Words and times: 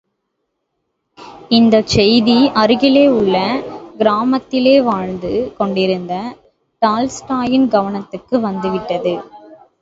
இந்தச் 1.49 1.87
செய்தி 1.87 2.37
அருகிலே 2.53 3.03
உள்ள 3.09 3.35
கிராமத்திலே 3.97 4.81
வாழ்ந்து 4.81 5.53
கொண்டிருந்த 5.57 6.13
டால்ஸ்டாயின் 6.81 7.67
கவனத்துக்கு 7.67 8.39
வந்துவிட்டது. 8.39 9.13